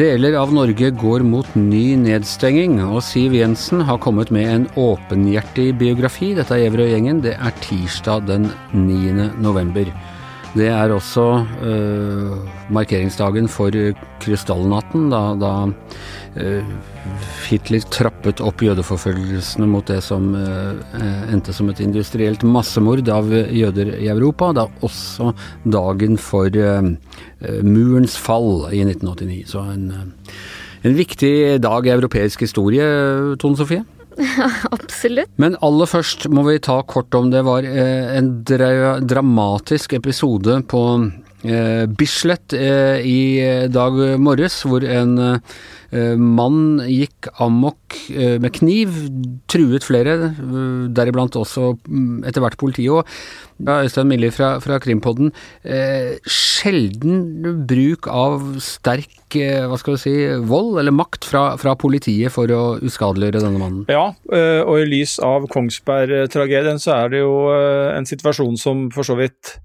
[0.00, 5.74] Deler av Norge går mot ny nedstenging, og Siv Jensen har kommet med en åpenhjertig
[5.80, 6.30] biografi.
[6.38, 7.18] Dette er Gjevrøy-gjengen.
[7.26, 9.26] Det er tirsdag den 9.
[9.42, 9.90] november.
[10.50, 12.32] Det er også øh,
[12.74, 13.70] markeringsdagen for
[14.18, 15.50] krystallnatten, da, da
[16.42, 16.72] øh,
[17.46, 20.74] Hitler trappet opp jødeforfølgelsene mot det som øh,
[21.30, 24.50] endte som et industrielt massemord av jøder i Europa.
[24.56, 25.30] Det er også
[25.70, 26.50] dagen for
[27.62, 29.54] murens fall i 1989.
[29.54, 29.86] Så en,
[30.82, 32.90] en viktig dag i europeisk historie,
[33.38, 33.86] Tone Sofie?
[34.76, 35.32] Absolutt.
[35.40, 40.60] Men aller først må vi ta kort om det var eh, en dra dramatisk episode
[40.70, 40.84] på
[41.44, 43.20] eh, Bislett eh, i
[43.72, 45.40] dag morges, hvor en
[45.90, 48.92] mann gikk amok med kniv,
[49.50, 50.12] truet flere,
[50.94, 52.92] deriblant også mm, etter hvert politiet.
[52.94, 55.32] Og ja, Øystein Millie fra, fra Krimpodden,
[56.30, 60.14] sjelden bruk av sterk hva skal vi si,
[60.46, 63.82] vold eller makt fra, fra politiet for å uskadeliggjøre denne mannen?
[63.90, 64.12] Ja,
[64.62, 69.56] og i lys av Kongsberg-tragedien så er det jo en situasjon som for så vidt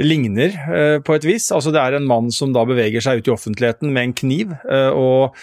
[0.00, 1.50] ligner eh, på et vis.
[1.54, 4.54] Altså Det er en mann som da beveger seg ut i offentligheten med en kniv
[4.64, 5.36] eh, og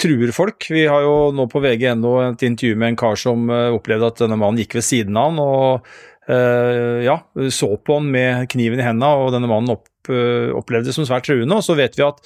[0.00, 0.66] truer folk.
[0.72, 4.22] Vi har jo nå på VG.no et intervju med en kar som eh, opplevde at
[4.24, 7.20] denne mannen gikk ved siden av han og ja,
[7.54, 11.54] så på han med kniven i hendene, og denne mannen opplevde det som svært truende.
[11.54, 12.18] Og så vet vi at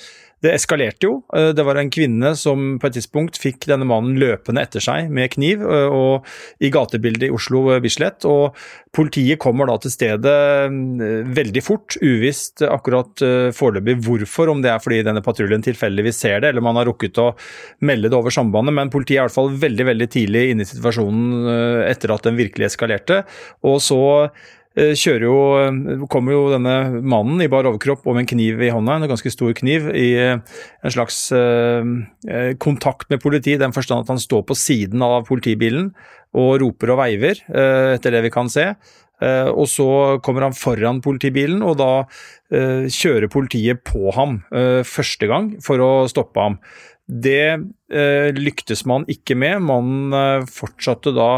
[0.45, 1.15] det eskalerte jo.
[1.37, 5.11] Eh, det var en kvinne som på et tidspunkt fikk denne mannen løpende etter seg
[5.13, 6.29] med kniv eh, og
[6.65, 8.25] i gatebildet i Oslo eh, Bislett.
[8.29, 8.57] og
[8.97, 10.33] Politiet kommer da til stedet
[11.31, 13.23] veldig fort, uvisst akkurat
[13.55, 17.21] foreløpig hvorfor, om det er fordi denne patruljen tilfeldigvis ser det, eller man har rukket
[17.23, 17.29] å
[17.87, 18.75] melde det over sambandet.
[18.75, 21.47] Men politiet er i hvert fall veldig veldig tidlig inne i situasjonen
[21.87, 23.23] etter at den virkelig eskalerte.
[23.63, 24.01] og så
[24.79, 28.71] kjører jo, eh, kommer jo denne mannen i bar overkropp og med en kniv i
[28.71, 31.33] hånda, en ganske stor kniv, i eh, en slags
[32.62, 35.91] kontakt med politiet, i den forstand at han står på siden av politibilen
[36.39, 38.69] og roper og veiver, etter det vi kan se.
[39.21, 42.06] Og så kommer han foran politibilen, og da
[42.50, 44.39] kjører politiet på ham
[44.87, 46.61] første gang for å stoppe ham.
[47.05, 47.59] Det
[48.39, 49.67] lyktes man ikke med.
[49.67, 51.31] Mannen fortsatte da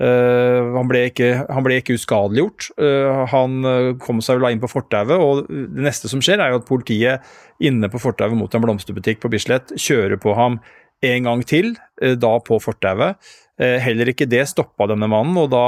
[0.00, 2.70] Uh, han, ble ikke, han, ble ikke, uskadeliggjort.
[2.80, 6.54] Uh, han eh, kom seg vel inn på fortauet, og det neste som skjer, er
[6.54, 7.26] jo at politiet
[7.60, 10.56] inne på fortauet mot en blomsterbutikk på Bislett kjører på ham
[11.04, 13.20] en gang til, uh, da på fortauet.
[13.60, 15.64] heller ikke det stoppa denne mannen, og da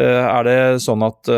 [0.00, 1.28] er det sånn at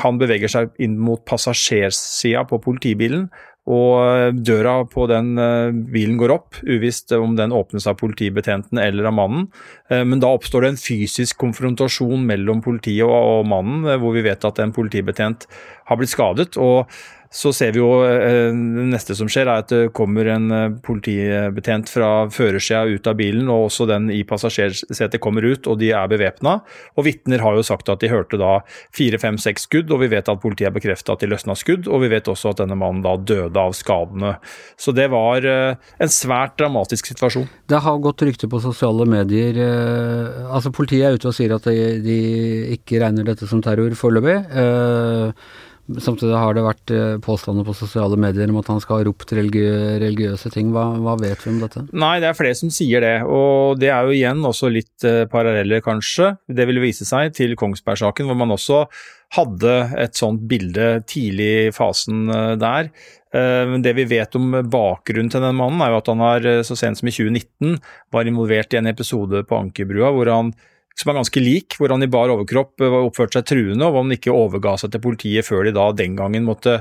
[0.00, 3.26] han beveger seg inn mot passasjersida på politibilen
[3.66, 8.78] og eh, døra på den eh, bilen går opp, uvisst om den åpnes av politibetjenten
[8.78, 9.48] eller av mannen.
[9.90, 14.46] Eh, men da oppstår det en fysisk konfrontasjon mellom politiet og mannen, hvor vi vet
[14.46, 15.48] at en politibetjent
[15.90, 16.54] har blitt skadet.
[16.56, 16.86] og
[17.30, 20.76] så ser vi jo eh, Det neste som skjer, er at det kommer en eh,
[20.84, 25.90] politibetjent fra førersida ut av bilen, og også den i passasjersetet kommer ut, og de
[25.96, 26.58] er bevæpna.
[26.96, 28.60] Og vitner har jo sagt at de hørte da
[28.94, 31.90] fire, fem, seks skudd, og vi vet at politiet har bekrefta at de løsna skudd,
[31.90, 34.36] og vi vet også at denne mannen da døde av skadene.
[34.80, 37.48] Så det var eh, en svært dramatisk situasjon.
[37.66, 41.98] Det har gått rykte på sosiale medier Altså Politiet er ute og sier at de,
[42.02, 42.18] de
[42.76, 44.36] ikke regner dette som terror foreløpig.
[45.86, 49.30] Samtidig har det vært eh, påstander på sosiale medier om at han skal ha ropt
[49.36, 50.72] religiø religiøse ting.
[50.74, 51.84] Hva, hva, vet vi om dette?
[51.94, 53.14] Nei, det er flere som sier det.
[53.30, 56.32] Og det er jo igjen også litt uh, paralleller, kanskje.
[56.50, 58.82] Det vil vise seg til Kongsberg-saken, hvor man også
[59.36, 62.90] hadde et sånt bilde tidlig i fasen uh, der.
[63.36, 66.96] Det vi vet om bakgrunnen til den mannen, er jo at han har så sent
[66.96, 67.74] som i 2019
[68.14, 70.54] var involvert i en episode på Ankerbrua hvor han
[70.96, 74.04] som er ganske lik, hvor han i bar overkropp eh, oppførte seg truende, og hvor
[74.04, 76.78] han ikke overga seg til politiet før de da den gangen måtte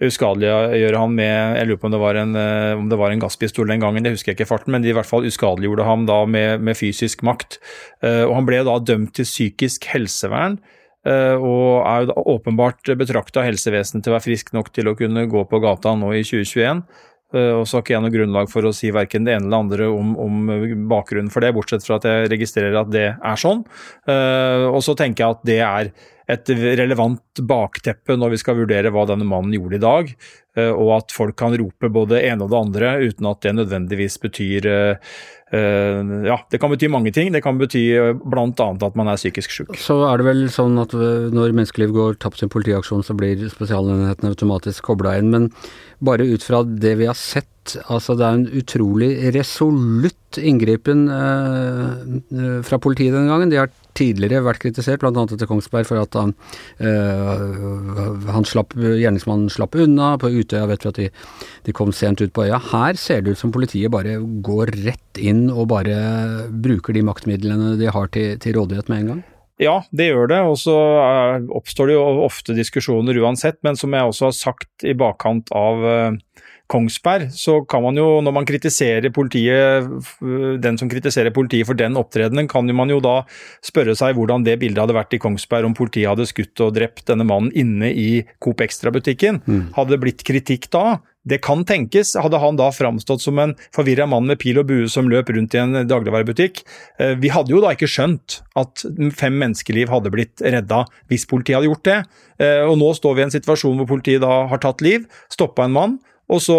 [0.00, 3.68] uskadeliggjøre han med Jeg lurer på om det var en, eh, det var en gasspistol
[3.68, 6.08] den gangen, det husker jeg ikke i farten, men de i hvert fall uskadeliggjorde ham
[6.08, 7.60] da med, med fysisk makt.
[8.00, 10.60] Eh, og han ble da dømt til psykisk helsevern.
[11.00, 15.22] Og er jo da åpenbart betrakta helsevesenet til å være frisk nok til å kunne
[15.32, 16.82] gå på gata nå i 2021.
[17.34, 19.64] Eh, og så har ikke jeg noe grunnlag for å si verken det ene eller
[19.64, 20.54] andre om, om,
[20.90, 23.62] bakgrunnen for det, bortsett fra at jeg registrerer at det er sånn.
[24.10, 25.92] Eh, og så tenker jeg at det er
[26.30, 30.14] et relevant bakteppe når vi skal vurdere hva denne mannen gjorde i dag,
[30.56, 33.58] eh, og at folk kan rope både det ene og det andre uten at det
[33.58, 34.72] nødvendigvis betyr
[35.50, 37.32] Ja, det kan bety mange ting.
[37.34, 37.80] Det kan bety
[38.22, 38.66] bl.a.
[38.70, 39.72] at man er psykisk syk.
[39.82, 43.42] Så er det vel sånn at når menneskeliv går tapt i en politiaksjon, så blir
[43.50, 45.32] spesialenheten automatisk kobla inn.
[45.34, 45.48] men
[45.98, 47.50] bare ut fra det vi har sett,
[47.90, 53.50] altså det er en utrolig resolutt inngripen eh, fra politiet denne gangen.
[53.52, 55.24] De har tidligere vært kritisert, bl.a.
[55.24, 56.34] etter Kongsberg, for at han,
[56.86, 60.12] øh, han slapp, gjerningsmannen slapp unna.
[60.20, 61.08] På Utøya vet vi at de,
[61.66, 62.60] de, kom sent ut på øya.
[62.70, 65.98] Her ser det ut som politiet bare går rett inn og bare
[66.50, 69.26] bruker de maktmidlene de har til, til rådighet med en gang?
[69.60, 70.74] Ja, det gjør det, og så
[71.52, 73.58] oppstår det jo ofte diskusjoner uansett.
[73.66, 75.84] Men som jeg også har sagt i bakkant av
[76.70, 79.90] Kongsberg, så kan man jo, når man kritiserer politiet,
[80.62, 83.20] den som kritiserer politiet for den opptredenen, kan man jo da
[83.66, 87.08] spørre seg hvordan det bildet hadde vært i Kongsberg om politiet hadde skutt og drept
[87.10, 89.42] denne mannen inne i Coop Extra-butikken.
[89.46, 89.64] Mm.
[89.74, 91.00] Hadde det blitt kritikk da?
[91.28, 92.14] Det kan tenkes.
[92.16, 95.56] Hadde han da framstått som en forvirra mann med pil og bue som løp rundt
[95.56, 96.62] i en dagligvarebutikk?
[97.02, 98.86] Eh, vi hadde jo da ikke skjønt at
[99.18, 101.98] fem menneskeliv hadde blitt redda hvis politiet hadde gjort det.
[102.40, 105.66] Eh, og nå står vi i en situasjon hvor politiet da har tatt liv, stoppa
[105.66, 105.98] en mann
[106.30, 106.58] og så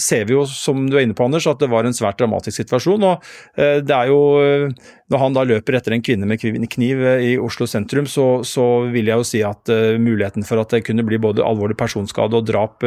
[0.00, 2.58] ser vi jo, som du er inne på, Anders, at det var en svært dramatisk
[2.58, 3.06] situasjon.
[3.06, 6.40] og eh, det er jo, eh, Når han da løper etter en kvinne med
[6.72, 10.72] kniv eh, i Oslo sentrum, så, så vil jeg jo si at muligheten for at
[10.72, 12.82] det kunne bli både alvorlig personskade og drap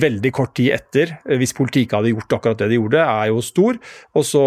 [0.00, 3.78] veldig kort tid etter, hvis politiet hadde gjort akkurat det de gjorde, er jo stor.
[4.16, 4.44] Og så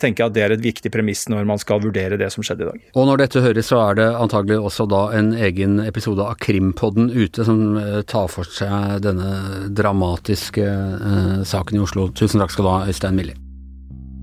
[0.00, 2.66] tenker jeg at det er et viktig premiss når man skal vurdere det som skjedde
[2.66, 2.88] i dag.
[2.98, 7.10] Og når dette høres, så er det antagelig også da en egen episode av Krimpodden
[7.12, 12.10] ute som eh, tar for seg denne dramatiske eh, saken i Oslo.
[12.16, 13.41] Tusen takk skal du ha, Øystein Millie.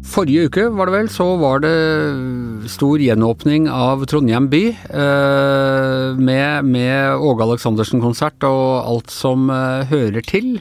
[0.10, 4.62] Forrige uke var det vel, så var det stor gjenåpning av Trondheim by.
[4.74, 10.56] Eh, med, med Åge Aleksandersen-konsert og alt som eh, hører til.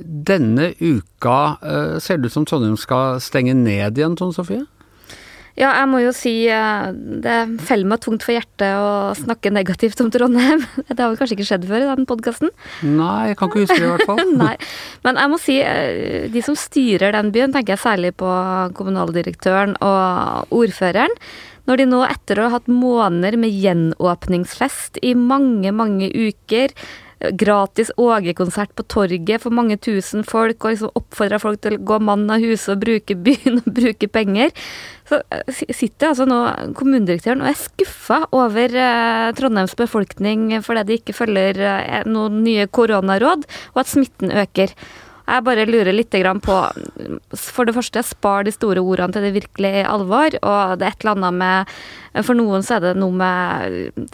[0.00, 4.64] Denne uka eh, ser det ut som Trondheim skal stenge ned igjen, Tone Sofie?
[5.58, 7.36] Ja, jeg må jo si eh, det
[7.66, 10.62] feller meg tungt for hjertet å snakke negativt om Trondheim.
[10.88, 12.52] Det har vel kanskje ikke skjedd før i den podkasten?
[12.86, 14.22] Nei, jeg kan ikke huske det i hvert fall.
[14.44, 14.54] Nei,
[15.06, 18.30] Men jeg må si, eh, de som styrer den byen, tenker jeg særlig på
[18.78, 21.18] kommunaldirektøren og ordføreren.
[21.68, 26.72] Når de nå, etter å ha hatt måneder med gjenåpningsfest i mange, mange uker,
[27.20, 31.98] gratis Åge-konsert på torget for mange tusen folk, og liksom oppfordra folk til å gå
[32.04, 34.54] mann av huset og bruke byen og bruke penger.
[35.10, 36.40] Så eh, sitter altså nå
[36.78, 42.66] kommunedirektøren og er skuffa over eh, Trondheims befolkning fordi de ikke følger eh, noen nye
[42.70, 44.74] koronaråd, og at smitten øker.
[45.30, 46.56] Jeg bare lurer litt på
[47.38, 50.34] For det første, spar de store ordene til det virkelige alvor.
[50.42, 54.10] Og det er et eller annet med For noen så er det noe med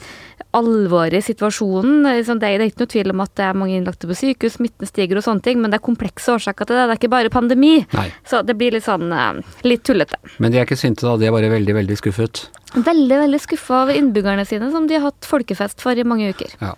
[0.57, 2.07] alvoret i situasjonen.
[2.07, 4.89] Liksom, det er ikke noe tvil om at det er mange innlagte på sykehus, smitten
[4.89, 6.85] stiger og sånne ting, men det er komplekse årsaker til det.
[6.85, 7.75] Det er ikke bare pandemi.
[7.97, 8.07] Nei.
[8.29, 10.21] Så det blir litt sånn eh, litt tullete.
[10.43, 12.47] Men de er ikke sinte da, de er bare veldig, veldig skuffet?
[12.77, 16.57] Veldig, veldig skuffa over innbyggerne sine, som de har hatt folkefest for i mange uker.
[16.61, 16.75] Ja.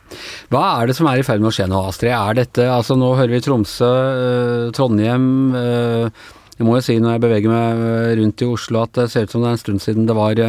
[0.53, 2.15] Hva er det som er i ferd med å skje nå, Astrid?
[2.15, 5.25] Er dette Altså, nå hører vi Tromsø, øh, Trondheim
[5.57, 6.27] øh,
[6.59, 7.83] jeg må jo si når jeg beveger meg
[8.19, 10.41] rundt i Oslo at det ser ut som det er en stund siden det var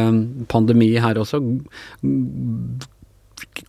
[0.50, 1.38] pandemi her også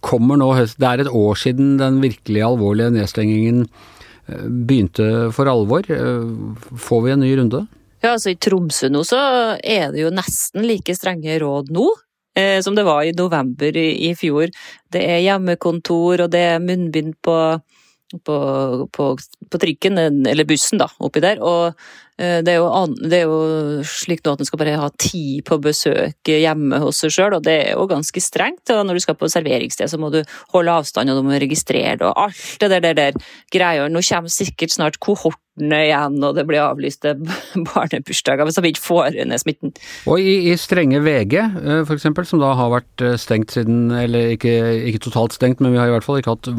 [0.03, 5.49] kommer nå høst Det er et år siden den virkelig alvorlige nedstengingen eh, begynte for
[5.51, 5.87] alvor.
[5.87, 7.65] Eh, får vi en ny runde?
[8.01, 9.19] Ja, altså I Tromsø nå så
[9.57, 11.89] er det jo nesten like strenge råd nå
[12.37, 14.49] eh, som det var i november i, i, fjor.
[14.91, 17.37] Det er hjemmekontor, og det er munnbind på,
[18.19, 18.37] på,
[18.91, 19.09] på,
[19.51, 21.41] på trikken, eller bussen, da, oppi der.
[21.41, 21.77] Og
[22.21, 22.69] Eh, det er, jo,
[23.01, 27.01] det er, jo, slik nå at en skal bare ha tid på besøk hjemme hos
[27.01, 28.63] seg sjøl, og det er jo ganske strengt.
[28.69, 30.21] og Når du skal på serveringssted, så må du
[30.53, 33.89] holde avstand, og du må registrere det, og alt det der, der, der greier.
[33.89, 37.13] Nå kommer sikkert snart kohorten igjen, og det blir avlyste
[37.73, 39.73] barnebursdager de ikke får ned smitten.
[40.07, 44.35] Og i, i strenge VG, eh, f.eks., som da har vært eh, stengt siden, eller
[44.37, 44.53] ikke,
[44.87, 46.51] ikke, totalt stengt, men vi har i hvert fall ikke hatt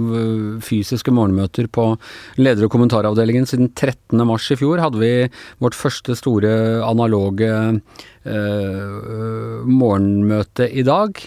[0.67, 1.95] fysiske morgenmøter på
[2.37, 4.21] leder- og kommentaravdelingen siden 13.
[4.29, 5.15] mars i fjor, hadde vi
[5.63, 6.53] vårt første store
[6.85, 7.49] analoge
[8.29, 8.93] eh,
[9.67, 11.25] morgenmøte i dag.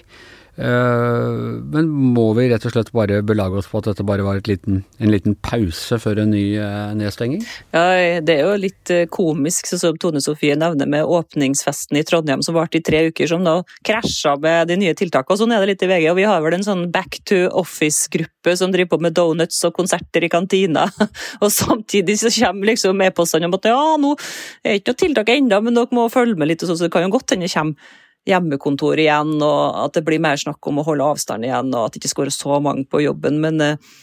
[0.55, 4.39] Uh, men må vi rett og slett bare belage oss på at dette bare var
[4.47, 7.41] liten, en liten pause før en ny uh, nedstenging?
[7.75, 12.05] Ja, det er jo litt uh, komisk, sånn som Tone Sofie nevner med åpningsfesten i
[12.07, 15.41] Trondheim som varte i tre uker, som da krasja med de nye tiltakene.
[15.41, 16.07] Sånn er det litt i VG.
[16.13, 19.75] Og vi har vel en sånn back to office-gruppe som driver på med donuts og
[19.75, 20.87] konserter i kantina.
[21.43, 24.15] og samtidig så kommer liksom e-postene om at ja, nå
[24.63, 26.95] er ikke noe tiltak ennå, men dere må følge med litt, og så, så det
[26.95, 27.93] kan jo godt hende det kommer
[28.25, 31.95] hjemmekontor igjen, og at det blir mer snakk om å holde avstand igjen, og at
[31.95, 33.41] det ikke skal være så mange på jobben.
[33.43, 33.93] Men eh,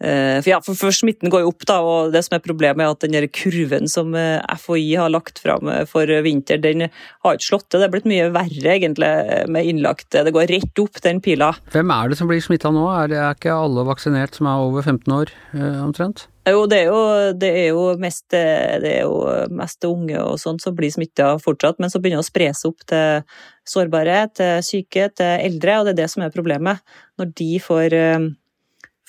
[0.00, 2.94] for, ja, for, for, smitten går jo opp, da, og det som er problemet er
[2.94, 7.82] at den kurven som FHI har lagt fram for vinter, den har ikke slått til.
[7.82, 9.10] Det er blitt mye verre egentlig
[9.52, 10.24] med innlagte.
[10.24, 11.52] Det går rett opp, den pila.
[11.74, 12.86] Hvem er det som blir smitta nå?
[12.96, 15.34] Er det er ikke alle vaksinert som er over 15 år
[15.84, 16.26] omtrent?
[16.48, 17.00] Jo, det er jo,
[17.36, 19.18] det er jo, mest, det er jo
[19.52, 22.86] mest unge og sånt som blir smitta fortsatt, men så begynner å spre seg opp
[22.88, 23.20] til
[23.68, 26.80] sårbare, til syke, til eldre, og det er det som er problemet.
[27.20, 27.96] Når de får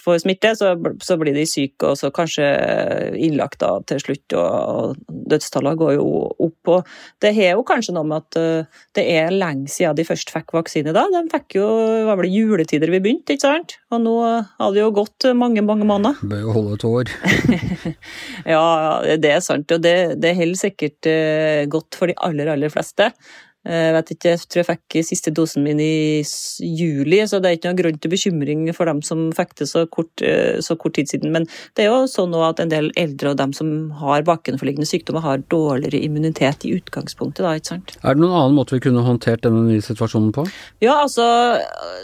[0.01, 2.45] får smitte, så, så, blir de syke og så kanskje
[3.21, 6.71] innlagt da til slutt, og, og dødstallene går jo opp.
[6.75, 6.89] og
[7.21, 10.55] Det har jo kanskje noe med at uh, det er lenge siden de først fikk
[10.57, 10.95] vaksine.
[10.95, 11.05] da.
[11.13, 11.67] De fikk jo,
[12.09, 13.77] var vel juletider vi begynte, ikke sant?
[13.91, 16.19] Og nå har det jo gått mange, mange måneder.
[16.31, 17.13] Bør jo holde et år.
[18.55, 18.65] ja,
[19.21, 19.71] det er sant.
[19.71, 23.11] Og det, det holder sikkert uh, godt for de aller, aller fleste.
[23.61, 26.23] Eh, jeg vet ikke, jeg tror jeg fikk siste dosen min i
[26.65, 29.83] juli, så det er ikke noen grunn til bekymring for dem som fikk det så
[29.85, 31.29] kort, eh, så kort tid siden.
[31.35, 31.45] Men
[31.77, 35.43] det er jo sånn at en del eldre og dem som har bakenforliggende sykdommer, har
[35.53, 37.43] dårligere immunitet i utgangspunktet.
[37.45, 37.93] Da, ikke sant?
[38.01, 40.47] Er det noen annen måte vi kunne håndtert denne nye situasjonen på?
[40.81, 41.27] Ja, altså,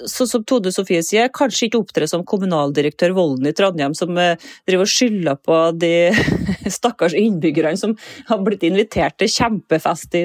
[0.06, 4.38] så, som Tode Sofie sier, kanskje ikke opptre som kommunaldirektør Volden i Trondheim, som eh,
[4.70, 5.94] driver og skylder på de
[6.78, 7.98] stakkars innbyggerne som
[8.30, 10.24] har blitt invitert til kjempefest, i,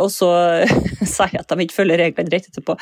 [0.00, 0.30] og så
[1.16, 2.76] sier at de ikke følger reglene rett etterpå.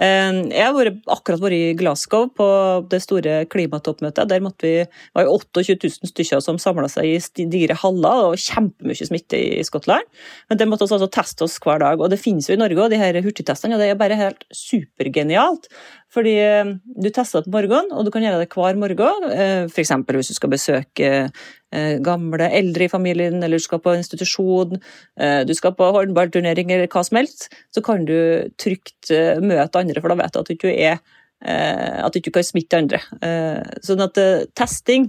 [0.00, 2.48] Eh, jeg har akkurat vært i Glasgow på
[2.90, 4.28] det store klimatoppmøtet.
[4.30, 4.74] Der måtte vi,
[5.16, 9.64] var jo 28 000 stykker som samla seg i digre haller, og kjempemye smitte i
[9.66, 10.06] Skottland.
[10.50, 12.00] Men det måtte vi altså teste oss hver dag.
[12.00, 14.46] Og det finnes jo i Norge òg, de her hurtigtestene, og det er bare helt
[14.54, 15.70] supergenialt.
[16.10, 19.28] Fordi eh, du tester det på morgenen, og du kan gjøre det hver morgen.
[19.30, 19.92] Eh, F.eks.
[20.08, 24.80] hvis du skal besøke eh, gamle eldre i familien, eller du skal på institusjon,
[25.46, 29.12] du skal på håndballturnering eller hva som helst, så kan du trygt
[29.42, 31.00] møte andre, for da vet du at du ikke er
[31.40, 32.98] at du ikke kan smitte andre.
[33.86, 34.18] Sånn at
[34.58, 35.06] testing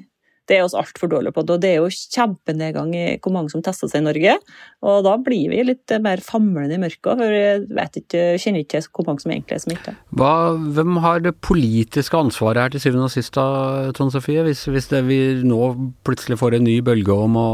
[0.49, 1.43] det er oss altfor dårlige på.
[1.45, 4.35] det, Og det er jo kjempenedgang i hvor mange som tester seg i Norge.
[4.81, 8.83] Og da blir vi litt mer famlende i mørket, for jeg vet ikke, kjenner ikke
[8.89, 9.95] hvor mange som egentlig er smitta.
[10.11, 14.43] Hvem har det politiske ansvaret her til syvende og sist, da, Trond Sofie?
[14.47, 15.61] Hvis, hvis det, vi nå
[16.07, 17.49] plutselig får en ny bølge om å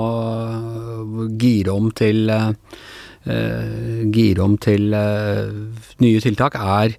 [1.38, 2.52] gire om til uh,
[4.14, 5.48] gire om til uh,
[6.04, 6.98] nye tiltak, er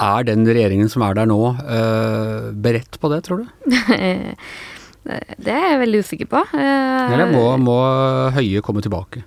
[0.00, 3.66] er den regjeringen som er der nå, uh, beredt på det, tror du?
[5.04, 6.42] Det er jeg veldig usikker på.
[6.60, 7.76] Eller må, må
[8.36, 9.22] Høie komme tilbake?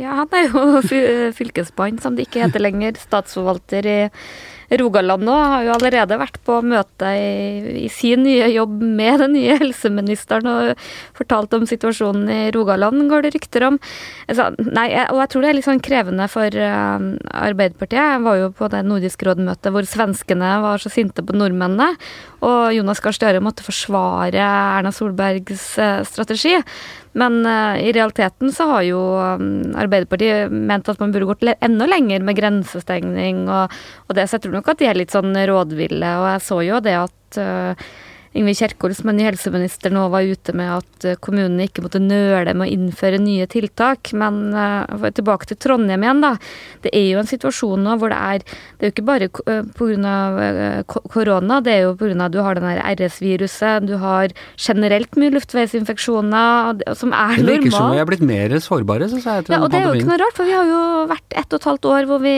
[0.00, 0.62] Ja, han er jo
[1.38, 2.96] fylkesmann, som det ikke heter lenger.
[3.00, 3.98] Statsforvalter i
[4.78, 9.34] Rogaland nå har jo allerede vært på møte i, i, sin nye jobb med den
[9.34, 10.84] nye helseministeren og
[11.18, 13.80] fortalt om situasjonen i Rogaland, går det rykter om.
[14.30, 17.08] Altså, nei, og jeg tror det er litt sånn krevende for uh,
[17.42, 17.98] Arbeiderpartiet.
[18.14, 21.92] Jeg var jo på det Nordisk råd-møtet hvor svenskene var så sinte på nordmennene,
[22.46, 26.60] og Jonas Gahr Støre måtte forsvare Erna Solbergs uh, strategi.
[27.18, 31.88] Men uh, i realiteten så har jo um, Arbeiderpartiet ment at man burde gått enda
[31.90, 33.74] lenger med grensestengning og,
[34.06, 36.12] og det, så jeg tror nok at de er litt sånn rådville.
[36.20, 37.90] Og jeg så jo det at uh,
[38.30, 41.98] Ingvild Kjerkol, som er ny helseminister, nå var ute med at eh, kommunene ikke måtte
[41.98, 44.12] nøle med å innføre nye tiltak.
[44.14, 46.36] Men uh, tilbake til Trondheim igjen, da.
[46.84, 49.30] Det er jo en situasjon nå hvor det er Det er jo ikke bare
[49.74, 50.14] pga.
[50.38, 52.28] Uh, korona, det er jo pga.
[52.30, 57.50] du har den der RS-viruset, du har generelt mye luftveisinfeksjoner som er normalt.
[57.50, 59.88] Det virker som vi er blitt mer sårbare, syns jeg, etter ja, og Det er
[59.88, 62.22] jo ikke noe rart, for vi har jo vært ett og et halvt år hvor
[62.22, 62.36] vi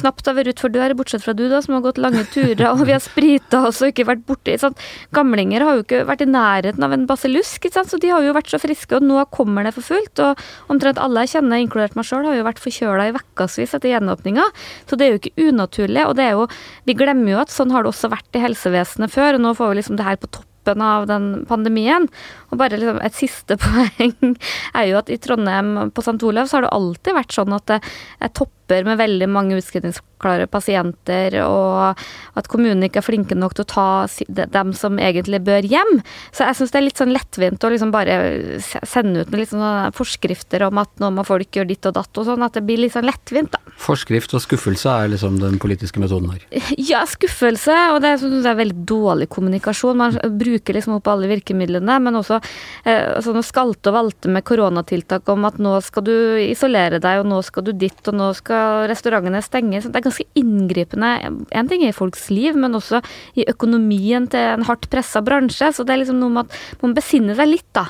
[0.00, 2.82] knapt har vært utfor dør, bortsett fra du, da, som har gått lange turer, og
[2.88, 4.74] vi har sprita oss og ikke vært borti sånn
[5.20, 8.50] gamlinger har jo ikke vært i nærheten av en basillusk, så de har jo vært
[8.52, 10.22] så friske, og nå kommer det for fullt.
[10.24, 13.94] Og omtrent alle jeg kjenner, inkludert meg sjøl, har jo vært forkjøla i ukevis etter
[13.94, 14.46] gjenåpninga.
[14.90, 16.04] Så det er jo ikke unaturlig.
[16.08, 16.48] Og det er jo
[16.88, 19.72] Vi glemmer jo at sånn har det også vært i helsevesenet før, og nå får
[19.72, 22.08] vi liksom det her på topp av den pandemien.
[22.50, 24.36] Og bare liksom et siste poeng
[24.74, 26.18] er jo at i Trondheim på St.
[26.26, 27.78] Olav så har det alltid vært sånn at det
[28.20, 31.98] er topper med veldig mange utskrivningsklare pasienter, og
[32.38, 33.88] at kommunene ikke er flinke nok til å ta
[34.28, 35.96] dem som egentlig bør hjem.
[36.30, 38.20] Så jeg syns det er litt sånn lettvint å liksom bare
[38.60, 42.22] sende ut med litt sånne forskrifter om at nå må folk gjøre ditt og datt
[42.22, 43.69] og sånn, at det blir litt sånn lettvint, da.
[43.80, 46.42] Forskrift og skuffelse er liksom den politiske metoden her?
[46.90, 49.96] Ja, skuffelse, og det synes jeg er veldig dårlig kommunikasjon.
[49.96, 52.40] Man bruker liksom opp alle virkemidlene, men også
[52.84, 57.30] eh, sånn skalte og valte med koronatiltak om at nå skal du isolere deg, og
[57.30, 59.80] nå skal du ditt, og nå skal restaurantene stenge.
[59.80, 61.14] Så det er ganske inngripende.
[61.48, 63.00] En ting er i folks liv, men også
[63.40, 65.72] i økonomien til en hardt pressa bransje.
[65.72, 67.88] Så det er liksom noe med at man besinner seg litt, da.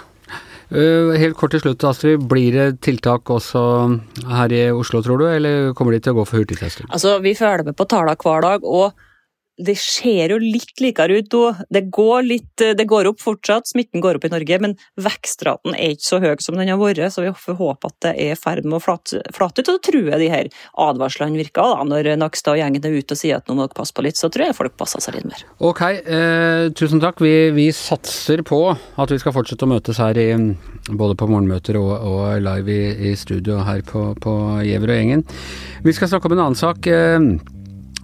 [0.71, 2.23] Uh, helt kort til slutt, Astrid.
[2.31, 3.63] Blir det tiltak også
[4.31, 6.87] her i Oslo, tror du, eller kommer de til å gå for hurtigtester?
[6.91, 8.65] Altså, Vi følger med på tallene hver dag.
[8.65, 8.93] og
[9.61, 11.63] det ser jo litt likere ut òg.
[11.73, 12.27] Det går,
[12.79, 16.31] det går opp fortsatt, smitten går opp i Norge, men vekstraten er ikke så høy
[16.43, 17.03] som den har vært.
[17.13, 19.69] Så vi får håpe at det er i ferd med å flate, flate ut.
[19.69, 20.51] Og da tror jeg de her
[20.87, 21.75] advarslene virker.
[21.75, 24.05] da, Når Nakstad og gjengen er ute og sier at nå må dere passe på
[24.07, 25.45] litt, så tror jeg folk passer seg litt mer.
[25.59, 27.21] Ok, eh, tusen takk.
[27.21, 30.31] Vi, vi, satser på at vi skal fortsette å møtes her i,
[30.91, 34.37] både på morgenmøter og, og live i, i, studio her på, på
[34.67, 35.25] Gjever og gjengen.
[35.85, 36.89] Vi skal snakke om en annen sak.
[36.91, 37.19] Eh,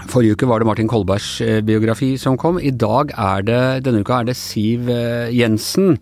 [0.04, 2.60] Forrige uke var det Martin Kolbergs eh, biografi som kom.
[2.60, 5.96] I dag er det, denne uka er det Siv eh, Jensen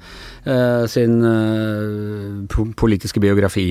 [0.45, 1.23] eh, sin
[2.75, 3.69] politiske biografi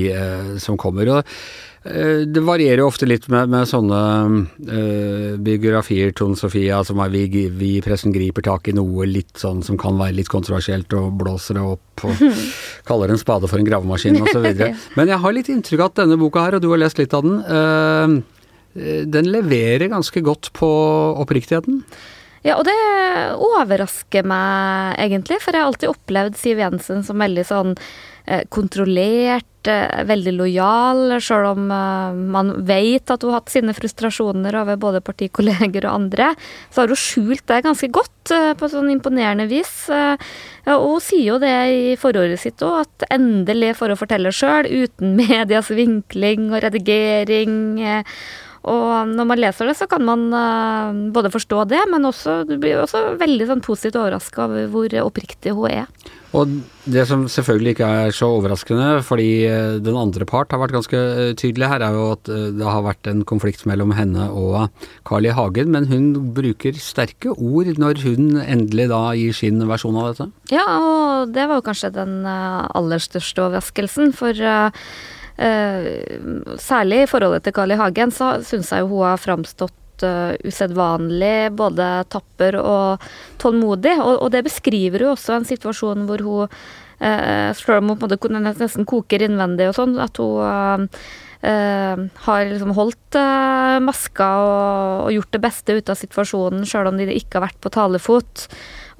[0.63, 1.10] som kommer.
[1.20, 1.38] og
[1.84, 3.98] det varierer jo ofte litt med, med sånne
[5.44, 9.75] biografier, Tone Sofia, som er vi, vi pressen griper tak i noe litt sånn som
[9.75, 12.24] kan være litt kontroversielt, og blåser det opp og
[12.88, 14.48] kaller en spade for en gravemaskin osv.
[14.96, 17.18] Men jeg har litt inntrykk av at denne boka her, og du har lest litt
[17.20, 18.24] av den,
[18.74, 20.70] den leverer ganske godt på
[21.22, 21.84] oppriktigheten.
[22.44, 22.75] Ja, og det
[23.39, 27.72] overrasker meg egentlig, for jeg har alltid opplevd Siv Jensen som veldig sånn
[28.27, 34.60] eh, kontrollert, eh, veldig lojal, sjøl om man vet at hun har hatt sine frustrasjoner
[34.60, 36.34] over både partikolleger og andre.
[36.68, 39.88] Så har hun skjult det ganske godt på sånn imponerende vis.
[39.92, 44.68] Og hun sier jo det i forordet sitt òg, at endelig får hun fortelle sjøl,
[44.68, 47.56] uten medias vinkling og redigering
[48.63, 52.55] og når man leser det, så kan man uh, både forstå det, men også, du
[52.62, 56.12] blir også veldig sånn, positivt overraska over hvor oppriktig hun er.
[56.34, 56.50] Og
[56.89, 60.98] det som selvfølgelig ikke er så overraskende, fordi eh, den andre part har vært ganske
[60.98, 64.72] eh, tydelig her, er jo at det har vært en konflikt mellom henne og
[65.05, 65.34] Carl I.
[65.38, 65.70] Hagen.
[65.75, 70.32] Men hun bruker sterke ord når hun endelig da gir sin versjon av dette?
[70.55, 74.10] Ja, og det var jo kanskje den aller største overraskelsen.
[74.17, 77.77] For uh, Uh, særlig i forholdet til Carl I.
[77.79, 79.73] Hagen, så syns jeg hun har framstått
[80.05, 83.03] uh, usedvanlig både tapper og
[83.41, 83.95] tålmodig.
[83.99, 88.87] Og, og, det beskriver jo også en situasjon hvor hun uh, Selv om hun nesten
[88.87, 91.97] koker innvendig og sånn, at hun uh,
[92.27, 93.17] har liksom holdt
[93.83, 97.59] maska og, og, gjort det beste ut av situasjonen, sjøl om de ikke har vært
[97.59, 98.47] på talefot.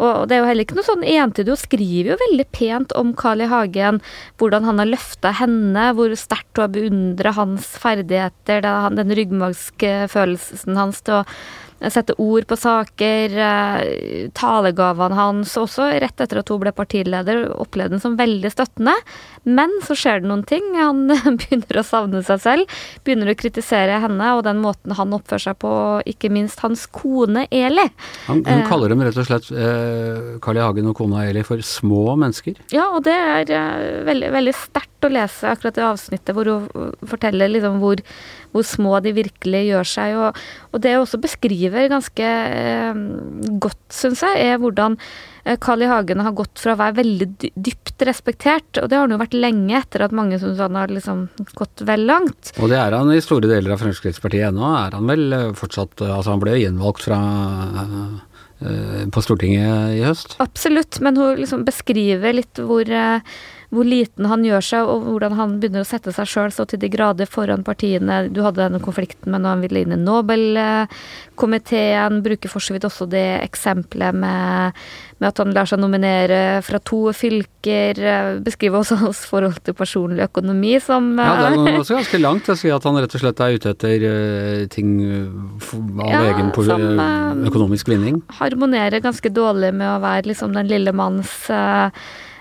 [0.02, 1.54] Og det er jo heller ikke noe sånn entydig.
[1.54, 3.50] Hun skriver jo veldig pent om Carl I.
[3.54, 4.00] Hagen,
[4.42, 8.66] hvordan han har løfta henne, hvor sterkt hun har beundra hans ferdigheter,
[8.98, 11.26] den ryggmargske følelsen hans til å
[11.92, 13.36] sette ord på saker.
[13.36, 18.96] Eh, talegavene hans, også rett etter at hun ble partileder, opplevde den som veldig støttende.
[19.44, 20.70] Men så skjer det noen ting.
[20.78, 21.06] Han
[21.40, 25.60] begynner å savne seg selv, begynner å kritisere henne og den måten han oppfører seg
[25.64, 25.74] på,
[26.10, 27.88] ikke minst hans kone Eli.
[28.30, 30.64] Han, hun eh, kaller dem rett og slett, eh, Carl I.
[30.64, 32.62] Hagen og kona Eli, for små mennesker?
[32.74, 36.94] Ja, og det er eh, veldig, veldig sterkt å lese akkurat det avsnittet hvor hun
[37.10, 38.00] forteller liksom hvor
[38.54, 40.16] hvor små de virkelig gjør seg.
[40.20, 43.04] Og, og det hun også beskriver ganske eh,
[43.64, 45.90] godt, syns jeg, er hvordan eh, Carl I.
[45.92, 49.38] Hagen har gått fra å være veldig dypt respektert, og det har han jo vært
[49.38, 51.26] lenge etter at mange syns han har liksom
[51.60, 52.54] gått vel langt.
[52.60, 56.04] Og det er han i store deler av Fremskrittspartiet ennå, er han vel eh, fortsatt
[56.04, 57.20] Altså han ble gjenvalgt fra
[58.64, 60.38] på Stortinget i høst?
[60.40, 62.88] Absolutt, men hun liksom beskriver litt hvor
[63.74, 66.80] hvor liten han gjør seg, og hvordan han begynner å sette seg sjøl så til
[66.82, 68.30] de grader foran partiene.
[68.30, 72.14] Du hadde denne konflikten med når han ville inn i Nobelkomiteen.
[72.26, 74.72] Bruker for så vidt også det eksempelet med,
[75.18, 77.94] med, at han lar seg nominere fra to fylker.
[78.46, 82.46] Beskriver også hans forhold til personlig økonomi som Ja, det er eh, også ganske langt
[82.54, 86.48] å si at han rett og slett er ute etter eh, ting av ja, egen
[86.54, 86.82] som,
[87.50, 88.16] økonomisk vinning.
[88.38, 91.90] Harmonerer ganske dårlig med å være liksom den lille manns eh,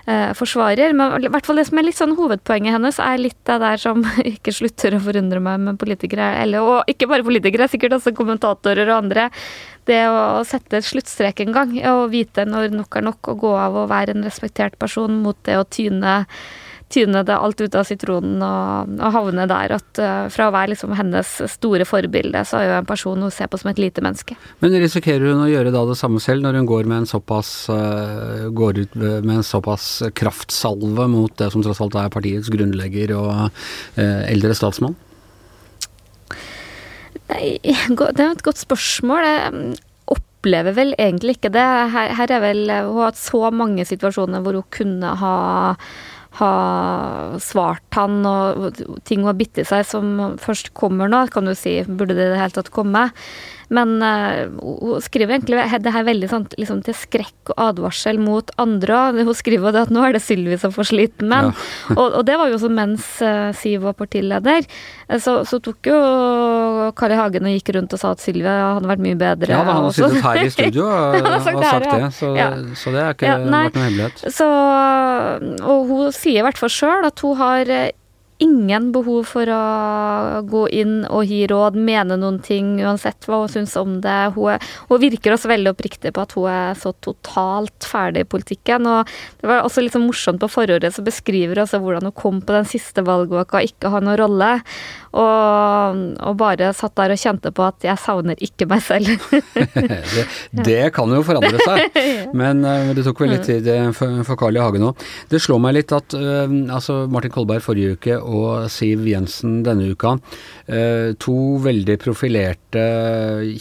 [0.05, 0.91] forsvarer.
[0.97, 3.79] Men i hvert fall det som er litt sånn hovedpoenget hennes, er litt det der
[3.81, 8.15] som ikke slutter å forundre meg med politikere, eller, og ikke bare politikere, sikkert også
[8.17, 9.29] kommentatorer og andre.
[9.87, 13.79] Det å sette sluttstrek en gang, og vite når nok er nok, og gå av
[13.83, 16.21] og være en respektert person mot det å tyne
[16.93, 20.73] tyne det alt ut av sitronen og, og havne der at uh, fra å være
[20.73, 24.03] liksom hennes store forbilde, så er jo en person hun ser på som et lite
[24.05, 24.37] menneske.
[24.63, 27.53] Men risikerer hun å gjøre da det samme selv, når hun går med en såpass
[27.73, 33.15] uh, går ut med en såpass kraftsalve mot det som tross alt er partiets grunnlegger
[33.17, 34.97] og uh, eldre statsmann?
[37.31, 39.25] Nei, det er et godt spørsmål.
[39.25, 39.77] Jeg
[40.13, 41.67] opplever vel egentlig ikke det.
[41.93, 45.37] Her, her er vel Hun har hatt så mange situasjoner hvor hun kunne ha
[46.39, 46.53] ha
[47.41, 51.79] svart han, og ting har bitt i seg som først kommer nå, kan du si.
[51.85, 53.09] Burde det i det hele tatt komme?
[53.73, 53.95] Men
[54.59, 58.99] hun skriver egentlig det her veldig sånn liksom til skrekk og advarsel mot andre.
[59.17, 61.51] Hun skriver at nå er det Sylvi som får sliten menn.
[61.51, 61.95] Ja.
[61.99, 64.67] og, og, det var jo også mens uh, Siv var partileder.
[65.21, 65.97] Så, så, tok jo
[66.97, 69.51] Kari Hagen og gikk rundt og sa at Sylvi hadde vært mye bedre.
[69.51, 72.49] Ja, da, han har sittet her i studio og, og sagt, sagt det, så, ja.
[72.79, 74.23] så, det er ikke vært noe hemmelighet.
[74.37, 74.47] Så,
[75.63, 77.75] og hun sier i hvert fall sjøl at hun har
[78.43, 83.51] ingen behov for å gå inn og gi råd, mene noen ting, uansett hva hun
[83.51, 84.19] syns om det.
[84.35, 88.89] Hun, hun, virker også veldig oppriktig på at hun er så totalt ferdig i politikken.
[88.89, 92.17] Og det var også litt sånn morsomt på forordet, så beskriver hun altså hvordan hun
[92.17, 94.51] kom på den siste valgvaka ikke har noen rolle.
[95.13, 99.11] Og, og, bare satt der og kjente på at jeg savner ikke meg selv.
[100.15, 100.25] det,
[100.65, 101.99] det, kan jo forandre seg,
[102.41, 104.63] men uh, det tok vel litt tid eh, for, for Carl I.
[104.63, 105.05] Hagen òg.
[105.29, 109.91] Det slår meg litt at uh, altså Martin Kolberg forrige uke og Siv Jensen denne
[109.93, 112.87] uka, uh, to veldig profilerte,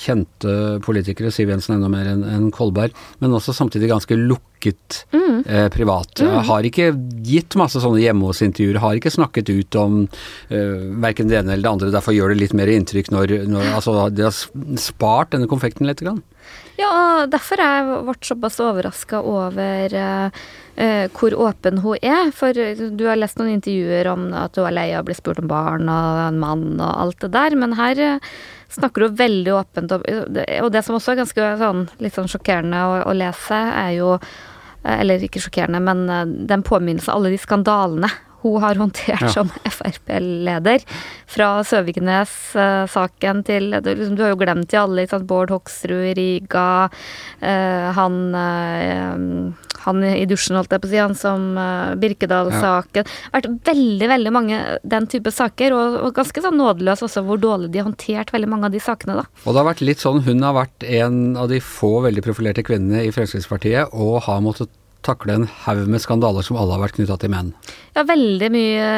[0.01, 5.43] kjente politikere, Siv Jensen enda mer enn en Kolberg, men også samtidig ganske lukket mm.
[5.47, 6.23] eh, privat.
[6.23, 6.37] Mm.
[6.49, 6.91] Har ikke
[7.27, 9.99] gitt masse sånne hjemme hos-intervjuer, har ikke snakket ut om
[10.53, 11.93] eh, verken det ene eller det andre.
[11.95, 14.37] Derfor gjør det litt mer inntrykk når, når altså, de har
[14.81, 16.03] spart denne konfekten litt.
[16.03, 16.23] Grann.
[16.79, 20.41] Ja, derfor er jeg ble såpass overraska over uh,
[20.79, 22.33] uh, hvor åpen hun er.
[22.35, 25.43] For du har lest noen intervjuer om at hun er lei av å bli spurt
[25.43, 28.33] om barn og en mann og alt det der, men her uh,
[28.73, 30.07] snakker hun veldig åpent om
[30.65, 34.17] Og det som også er ganske sånn, litt sånn sjokkerende å, å lese, er jo
[34.85, 38.11] Eh, eller ikke sjokkerende, men eh, den påminnelse alle de skandalene
[38.43, 39.31] hun har håndtert ja.
[39.33, 40.85] som Frp-leder.
[41.31, 45.07] Fra Søviknes-saken til liksom, Du har jo glemt de alle.
[45.11, 45.27] Sant?
[45.29, 46.89] Bård Hoksrud i Riga.
[47.43, 51.01] Uh, han, uh, han i dusjen, holdt jeg på å si.
[51.01, 53.07] Han som uh, Birkedal-saken.
[53.07, 53.33] Ja.
[53.39, 57.73] vært veldig veldig mange den type saker, og, og ganske sånn nådeløs også hvor dårlig
[57.73, 59.23] de har håndtert veldig mange av de sakene.
[59.23, 59.27] da.
[59.47, 62.67] Og det har vært litt sånn, Hun har vært en av de få veldig profilerte
[62.67, 64.71] kvinnene i Fremskrittspartiet og har måttet
[65.03, 67.53] takle en haug med skandaler som alle har vært knytta til menn.
[67.97, 68.88] Ja, veldig mye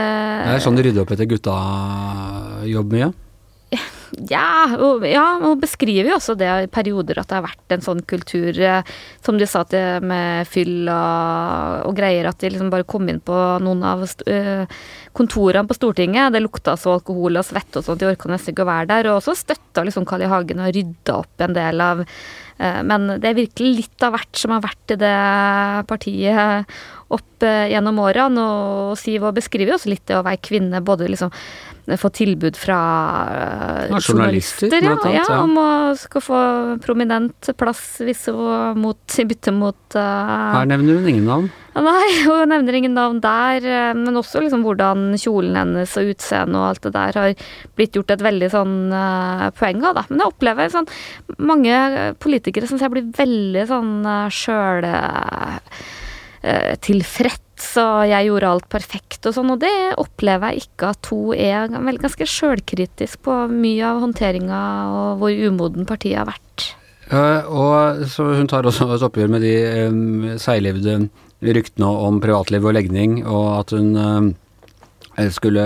[0.45, 3.13] Det er sånn de rydder opp etter gutta-jobb mye?
[4.31, 7.85] Ja, og, ja, og beskriver jo også det i perioder at det har vært en
[7.85, 8.93] sånn kultur, eh,
[9.25, 13.23] som du sa til med fyll og, og greier, at de liksom bare kom inn
[13.25, 14.79] på noen av uh,
[15.17, 16.35] kontorene på Stortinget.
[16.35, 19.11] Det lukta så alkohol og svette og sånt, de orka nesten ikke å være der.
[19.11, 20.25] Og også støtta liksom Carl.
[20.25, 24.41] Hagen og rydda opp en del av uh, Men det er virkelig litt av hvert
[24.41, 25.19] som har vært i det
[25.91, 26.75] partiet
[27.15, 28.41] opp gjennom årene.
[28.41, 31.33] Og Siv beskriver jo også litt det å være kvinne, både liksom
[32.01, 32.79] få tilbud fra
[33.91, 35.69] uh, journalister, ja, annet, ja, ja, om å
[36.01, 36.39] skal få
[36.85, 41.51] prominent plass hvis hun mot, i bytte mot uh, Her nevner hun ingen navn.
[41.75, 46.61] Nei, hun nevner ingen navn der, uh, men også liksom hvordan kjolen hennes og utseendet
[46.61, 50.07] og alt det der har blitt gjort et veldig sånn uh, poeng av, da.
[50.09, 50.89] Men jeg opplever sånn
[51.37, 54.89] mange politikere som jeg blir veldig sånn uh, sjøl
[56.85, 57.41] tilfreds
[57.81, 61.69] og jeg gjorde alt perfekt og sånn, og det opplever jeg ikke at hun er
[61.73, 66.67] vel ganske sjølkritisk på mye av håndteringa og hvor umoden partiet har vært.
[67.05, 69.55] Uh, og så Hun tar også et oppgjør med de
[69.87, 71.05] um, seiglivde
[71.45, 74.31] ryktene om privatliv og legning, og at hun Eh,
[75.35, 75.65] skulle,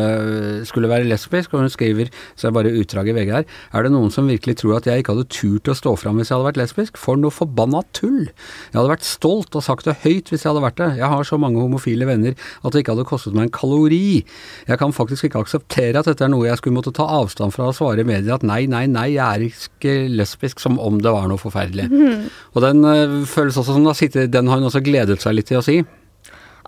[0.68, 3.92] skulle, være lesbisk, og hun skriver, så er bare utdrag i VG her, er det
[3.94, 6.48] noen som virkelig tror at jeg ikke hadde turt å stå fram hvis jeg hadde
[6.50, 7.00] vært lesbisk?
[7.00, 8.28] For noe forbanna tull!
[8.28, 10.90] Jeg hadde vært stolt og sagt det høyt hvis jeg hadde vært det.
[11.00, 14.22] Jeg har så mange homofile venner at det ikke hadde kostet meg en kalori.
[14.68, 17.70] Jeg kan faktisk ikke akseptere at dette er noe jeg skulle måtte ta avstand fra
[17.70, 21.12] og svare i media at nei, nei, nei, jeg er ikke lesbisk, som om det
[21.14, 21.88] var noe forferdelig.
[21.92, 22.28] Mm.
[22.54, 25.50] Og den øh, føles også som da sitter, den har hun også gledet seg litt
[25.50, 25.80] til å si.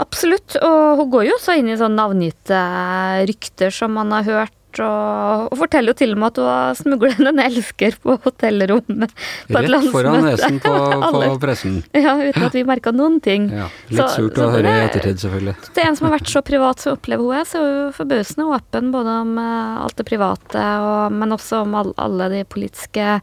[0.00, 2.62] Absolutt, og hun går jo også inn i sånn navngitte
[3.28, 6.76] rykter som man har hørt og, og, forteller jo til og med at hun har
[6.78, 9.14] smuglet en elsker på hotellrommet.
[9.50, 10.74] På Rett foran nesen på,
[11.16, 11.80] på, pressen.
[12.04, 13.48] Ja, uten at vi merka noen ting.
[13.54, 15.56] Ja, litt så, surt å høre i ettertid, selvfølgelig.
[15.74, 17.96] Det er en som har vært så privat som opplever hun er, så er hun
[17.98, 22.44] forbausende åpen både om uh, alt det private, og, men også om all, alle de
[22.48, 23.18] politiske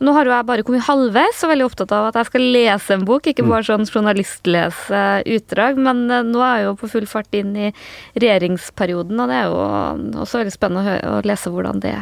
[0.00, 2.94] nå har jo jeg bare kommet halvveis og veldig opptatt av at jeg skal lese
[2.96, 5.02] en bok, ikke bare sånn journalistlese
[5.36, 5.80] utdrag.
[5.80, 7.68] Men uh, nå er jeg jo på full fart inn i
[8.16, 9.60] regjeringsperioden, og det er jo
[10.24, 11.94] også veldig spennende å, høre, å lese hvordan det,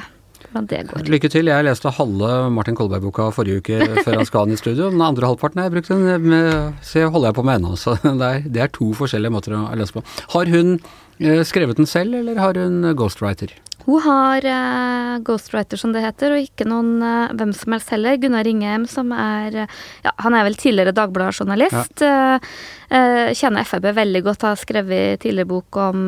[0.44, 1.04] hvordan det går.
[1.16, 1.50] Lykke til.
[1.50, 4.92] Jeg leste halve Martin Kolberg-boka forrige uke før han skal inn i studio.
[4.94, 6.38] Den andre halvparten har jeg brukt, den,
[6.86, 7.74] så holder jeg på med ennå.
[7.80, 10.06] Så det er, det er to forskjellige måter å lese på.
[10.36, 10.76] Har hun
[11.18, 13.58] eh, skrevet den selv, eller har hun ghostwriter?
[13.88, 18.18] Hun har uh, ghostwriter, som det heter, og ikke noen uh, hvem som helst heller.
[18.20, 22.04] Gunnar Ringheim, som er uh, Ja, han er vel tidligere Dagbladet-journalist.
[22.04, 22.36] Ja.
[23.36, 26.04] kjenner FrB veldig godt, har skrevet tidligere bok om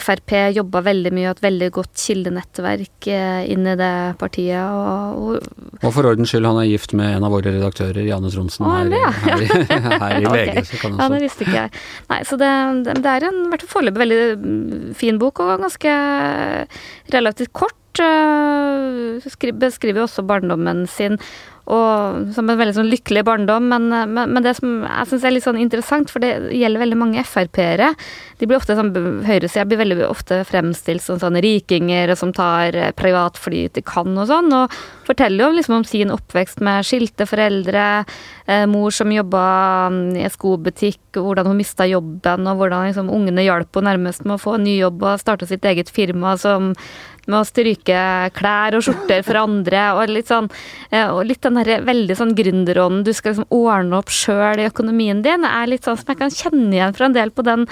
[0.00, 4.62] Frp jobba veldig mye og et veldig godt kildenettverk eh, inn i det partiet.
[4.62, 5.50] Og, og,
[5.82, 8.88] og, for ordens skyld, han er gift med en av våre redaktører, Janne Tronsen, her,
[8.96, 9.12] ja.
[9.26, 10.56] her, her, her, i VG.
[10.56, 10.64] Okay.
[10.70, 11.84] Så ja, det visste ikke jeg.
[12.12, 12.50] Nei, så det,
[12.88, 15.94] det er en hvert foreløpig veldig mm, fin bok, og ganske
[17.12, 17.76] relativt kort.
[18.00, 21.18] Eh, beskriver også barndommen sin
[21.70, 23.68] og som en veldig sånn lykkelig barndom.
[23.70, 26.98] Men, men, men det som jeg syns er litt sånn interessant, for det gjelder veldig
[26.98, 27.92] mange Frp-ere.
[28.40, 28.90] De blir ofte sånn,
[29.26, 34.32] Høyresida blir veldig ofte fremstilt som sånn rikinger som tar eh, privatfly til Cannes og
[34.32, 34.74] sånn, og
[35.06, 37.86] forteller jo liksom om sin oppvekst med skilte foreldre,
[38.46, 39.44] eh, mor som jobba
[39.94, 44.38] mm, i skobutikk, hvordan hun mista jobben, og hvordan liksom, ungene hjalp henne nærmest med
[44.38, 46.72] å få en ny jobb og starte sitt eget firma som
[47.30, 47.98] med å stryke
[48.34, 50.48] klær og skjorter for andre, og litt sånn
[50.90, 54.66] eh, Og litt den derre veldig sånn gründerånden, du skal liksom ordne opp sjøl i
[54.68, 57.66] økonomien din, er litt sånn som jeg kan kjenne igjen fra en del på den,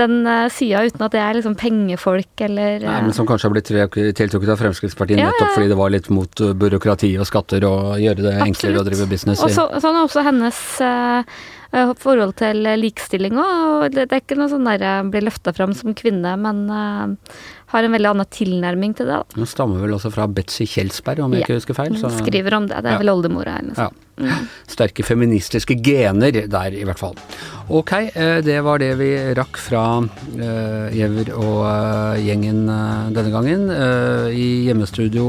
[0.00, 3.56] den eh, sida, uten at det er liksom pengefolk eller Nei, men Som kanskje har
[3.56, 3.70] blitt
[4.18, 8.00] tiltrukket av Fremskrittspartiet ja, nettopp fordi det var litt mot eh, byråkrati og skatter og
[8.02, 8.48] gjøre det Absolutt.
[8.48, 9.46] enklere å drive business i.
[9.46, 10.64] Og så, sånn er også hennes
[12.00, 13.90] forhold til likestilling òg.
[13.92, 16.62] Det, er ikke noe sånn der jeg blir løfta fram som kvinne, men
[17.72, 19.18] har en veldig annen tilnærming til det.
[19.34, 21.48] Hun stammer vel også fra Betzy Kjelsberg, om jeg ja.
[21.48, 21.96] ikke husker feil?
[22.00, 22.10] Så...
[22.20, 22.78] Skriver om det.
[22.78, 23.02] Det er ja.
[23.02, 23.80] vel oldemora hennes.
[23.80, 23.90] Ja.
[24.16, 24.46] Mm.
[24.72, 27.16] Sterke feministiske gener der, i hvert fall.
[27.68, 29.84] Ok, eh, det var det vi rakk fra
[30.36, 32.64] Gjever og uh, gjengen
[33.12, 33.68] denne gangen.
[34.32, 35.26] I hjemmestudio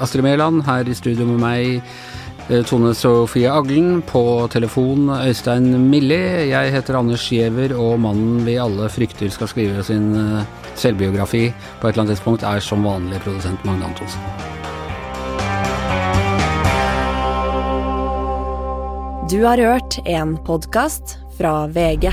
[0.00, 1.82] Astrid Mæland, her i studio med meg
[2.48, 4.02] Eh, Tone Sofie Aglen.
[4.02, 6.48] På telefon Øystein Milli.
[6.48, 11.48] Jeg heter Anders Giæver, og mannen vi alle frykter skal skrive sin eh, selvbiografi
[11.80, 14.20] på et eller annet tidspunkt, er som vanlig produsent Magne Antonsen.
[19.28, 22.08] Du har hørt en podkast fra VG.